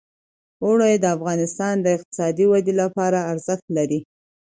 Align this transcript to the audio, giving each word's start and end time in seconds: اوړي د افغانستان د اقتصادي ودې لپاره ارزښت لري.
اوړي 0.63 0.93
د 0.99 1.05
افغانستان 1.17 1.75
د 1.81 1.87
اقتصادي 1.97 2.45
ودې 2.51 2.73
لپاره 2.81 3.19
ارزښت 3.31 3.65
لري. 3.77 3.99